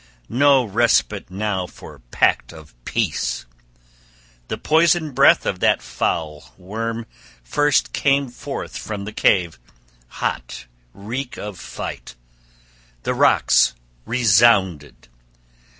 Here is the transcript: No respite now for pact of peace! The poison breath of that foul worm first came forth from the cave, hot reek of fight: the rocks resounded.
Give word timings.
No 0.29 0.63
respite 0.63 1.29
now 1.29 1.67
for 1.67 1.99
pact 2.09 2.51
of 2.51 2.73
peace! 2.85 3.45
The 4.47 4.57
poison 4.57 5.11
breath 5.11 5.45
of 5.45 5.59
that 5.59 5.79
foul 5.83 6.55
worm 6.57 7.05
first 7.43 7.93
came 7.93 8.29
forth 8.29 8.75
from 8.75 9.05
the 9.05 9.13
cave, 9.13 9.59
hot 10.07 10.65
reek 10.91 11.37
of 11.37 11.59
fight: 11.59 12.15
the 13.03 13.13
rocks 13.13 13.75
resounded. 14.07 15.07